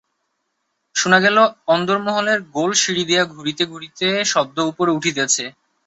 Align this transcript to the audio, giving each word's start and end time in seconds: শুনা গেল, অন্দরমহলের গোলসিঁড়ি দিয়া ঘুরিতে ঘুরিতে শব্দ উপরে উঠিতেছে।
শুনা 0.95 1.17
গেল, 1.19 1.37
অন্দরমহলের 1.67 2.39
গোলসিঁড়ি 2.55 3.03
দিয়া 3.05 3.23
ঘুরিতে 3.33 3.63
ঘুরিতে 3.65 4.07
শব্দ 4.25 4.57
উপরে 4.71 4.91
উঠিতেছে। 4.91 5.43